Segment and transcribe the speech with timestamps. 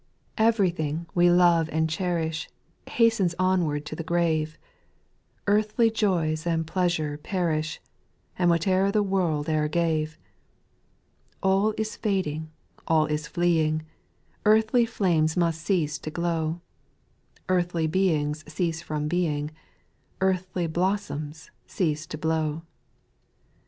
[0.39, 2.49] Everything we love and cherish,
[2.89, 4.57] Hastens onward to the grave,
[5.45, 7.79] Earthly joys and pleasures perish,
[8.35, 10.17] And whatever the world e'er gave;
[11.43, 12.49] All is fading,
[12.87, 13.83] all is fleeing,
[14.43, 16.61] Earthly flames must cease to glow,
[17.47, 19.51] Earthly beings cease from being,
[20.19, 22.63] Earthly blossoms cease to blow.